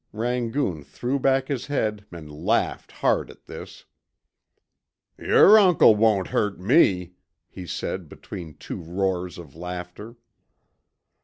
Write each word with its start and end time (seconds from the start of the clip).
Rangoon 0.13 0.83
threw 0.83 1.19
back 1.19 1.47
his 1.47 1.67
head 1.67 2.07
and 2.11 2.31
laughed 2.31 2.91
hard 2.91 3.29
at 3.29 3.45
this. 3.45 3.85
"Yer 5.19 5.59
uncle 5.59 5.93
won't 5.95 6.29
hurt 6.29 6.59
me," 6.59 7.13
he 7.47 7.67
said 7.67 8.09
between 8.09 8.55
two 8.55 8.81
roars 8.81 9.37
of 9.37 9.55
laughter. 9.55 10.15